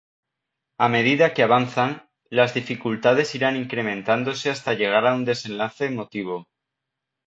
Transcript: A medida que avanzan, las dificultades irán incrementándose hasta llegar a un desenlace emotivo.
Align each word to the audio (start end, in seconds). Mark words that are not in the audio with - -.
A 0.85 0.87
medida 0.95 1.31
que 1.35 1.43
avanzan, 1.43 2.09
las 2.37 2.55
dificultades 2.55 3.35
irán 3.35 3.55
incrementándose 3.55 4.49
hasta 4.49 4.73
llegar 4.79 5.05
a 5.05 5.13
un 5.13 5.25
desenlace 5.25 5.85
emotivo. 5.85 6.47